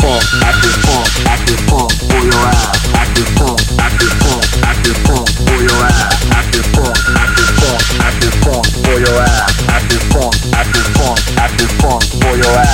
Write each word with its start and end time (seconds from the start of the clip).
funk, 0.00 0.22
active 0.42 0.76
funk, 0.84 1.08
funk 1.68 1.92
for 2.08 2.24
your 2.24 2.40
ass, 2.48 2.80
funk, 3.36 3.60
funk, 4.24 4.44
funk 5.04 5.28
for 5.44 5.60
your 5.60 5.84
ass, 5.84 6.24
funk, 6.72 6.96
funk, 7.44 7.82
funk 8.42 8.66
for 8.84 8.98
your 8.98 9.20
ass, 9.20 9.52
funk, 10.12 10.34
funk, 10.96 11.18
funk 11.80 12.02
for 12.22 12.36
your 12.36 12.58
ass. 12.58 12.73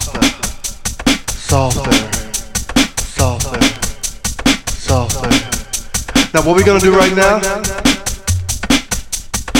softer, 0.00 0.30
softer, 1.30 1.92
softer, 3.00 3.60
softer. 4.70 5.30
Now 6.32 6.42
what 6.46 6.56
we're 6.56 6.64
gonna 6.64 6.80
do 6.80 6.96
right 6.96 7.14
now? 7.14 7.40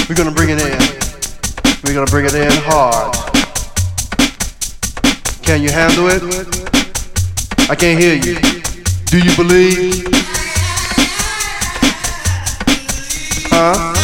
We're 0.08 0.16
gonna 0.16 0.30
bring 0.30 0.50
it 0.50 0.60
in. 0.60 0.78
We're 1.84 1.94
gonna 1.94 2.10
bring 2.10 2.26
it 2.26 2.34
in 2.34 2.50
hard. 2.64 3.14
Can 5.42 5.62
you 5.62 5.70
handle 5.70 6.08
it? 6.08 6.22
I 7.68 7.74
can't 7.74 8.00
hear 8.00 8.14
you. 8.14 8.38
Do 9.06 9.18
you 9.18 9.36
believe? 9.36 10.06
Huh? 13.52 13.99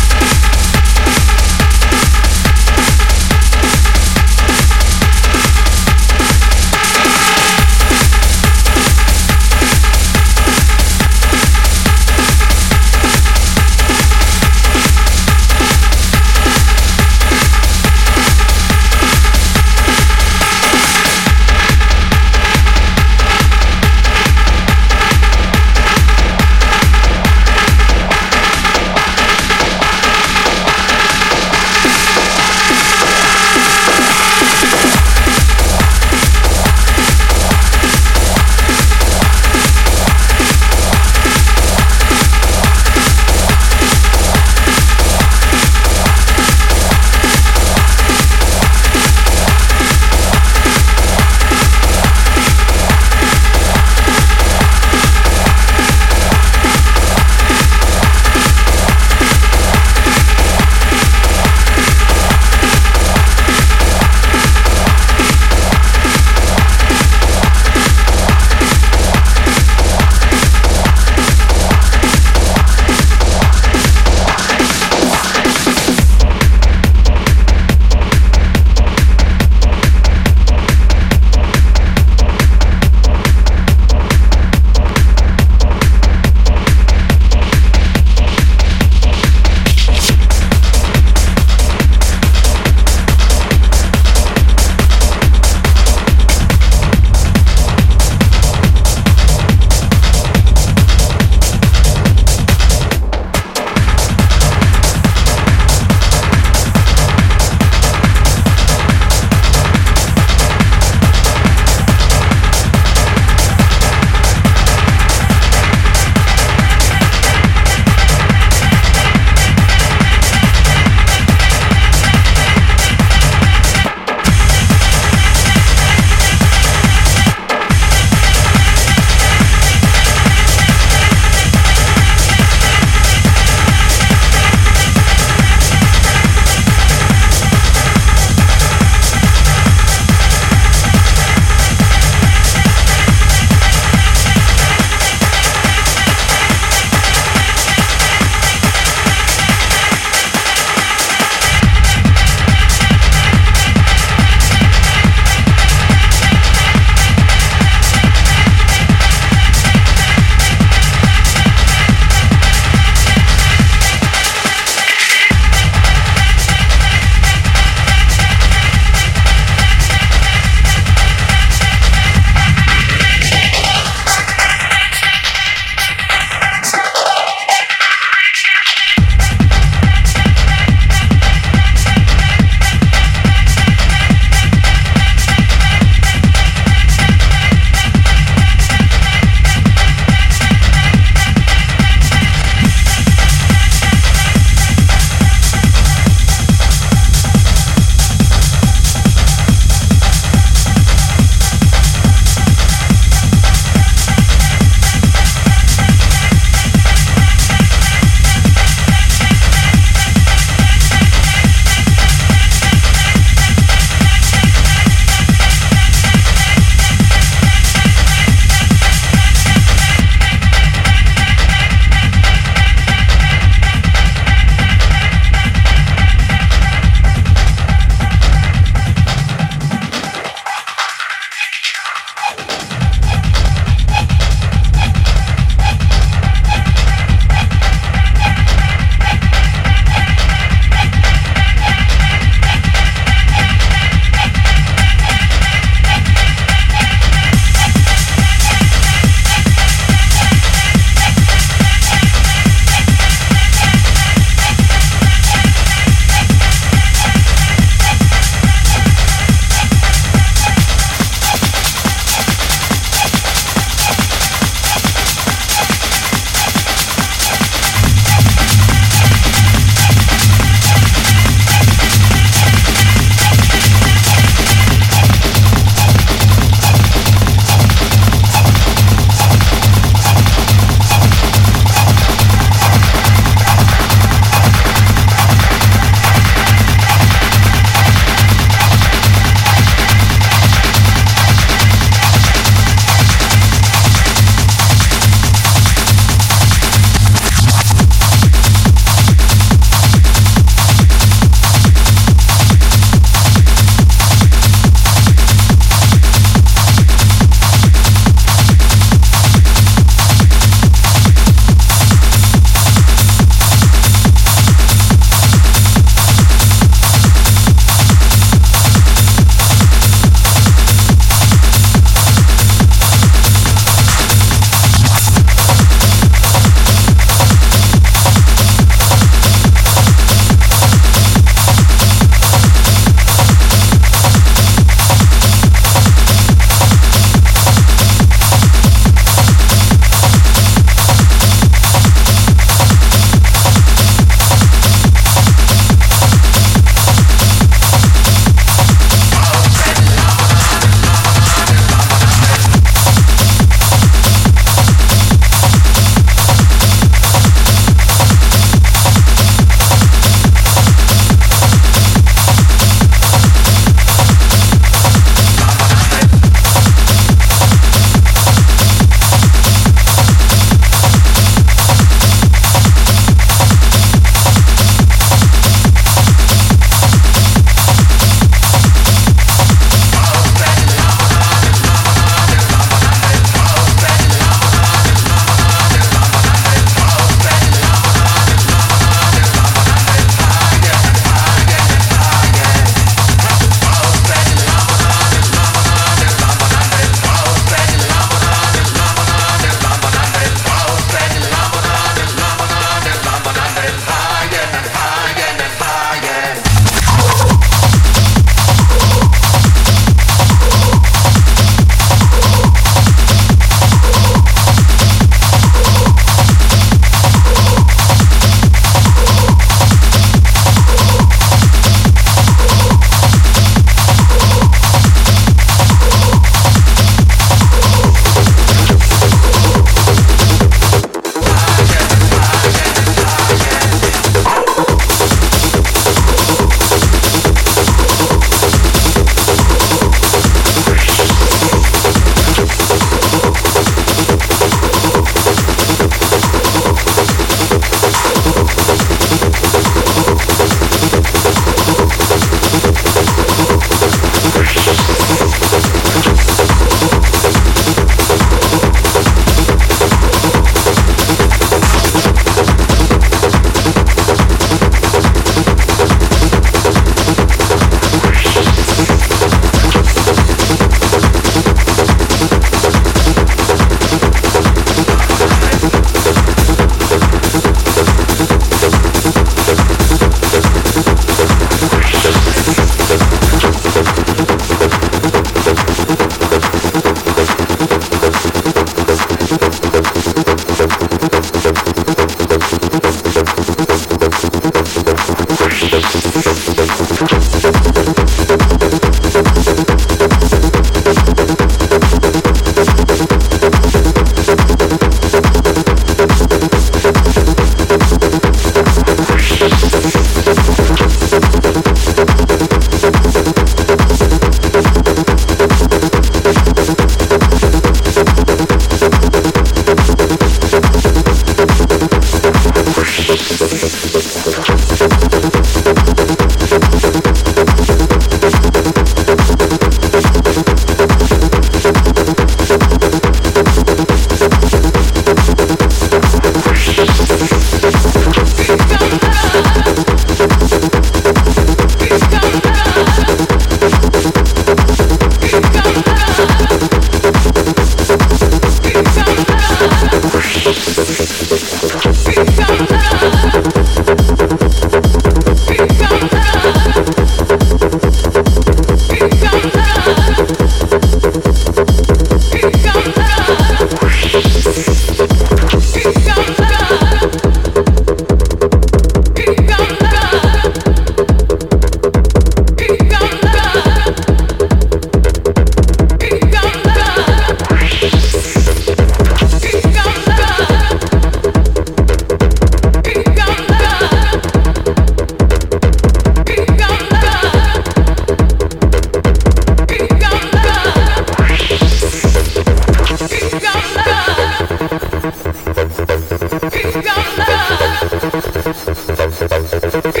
Come 599.41 600.00